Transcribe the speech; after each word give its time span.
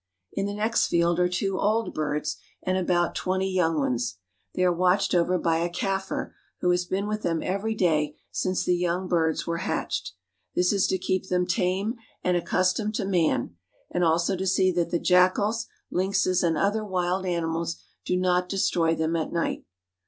In 0.33 0.47
the 0.47 0.55
next 0.55 0.87
field 0.87 1.19
are 1.19 1.29
two 1.29 1.59
old 1.59 1.93
birds 1.93 2.37
and 2.63 2.75
about 2.75 3.13
twenty' 3.13 3.55
yoiing 3.55 3.77
ones. 3.77 4.17
They 4.55 4.63
are 4.63 4.73
watched 4.73 5.13
over' 5.13 5.37
by 5.37 5.57
a 5.59 5.69
Kaflfir, 5.69 6.31
who 6.59 6.71
has 6.71 6.85
been 6.85 7.07
with 7.07 7.21
them 7.21 7.43
every 7.43 7.75
day 7.75 8.15
since 8.31 8.63
the 8.65 8.75
young 8.75 9.07
birds 9.07 9.45
were 9.45 9.59
hatched. 9.59 10.13
This 10.55 10.73
is 10.73 10.87
to 10.87 10.97
keep 10.97 11.27
them 11.29 11.45
tamie 11.45 11.97
and 12.23 12.35
accustomed 12.35 12.95
to 12.95 13.05
man, 13.05 13.55
and 13.91 14.03
also 14.03 14.35
to 14.35 14.47
see 14.47 14.71
that 14.71 14.89
the 14.89 14.97
jackals, 14.97 15.67
lynxes, 15.91 16.41
and 16.41 16.57
other 16.57 16.83
wild 16.83 17.23
animals 17.27 17.77
do 18.03 18.17
not 18.17 18.49
destroy 18.49 18.95
them 18.95 19.15
at 19.15 19.31
night. 19.31 19.65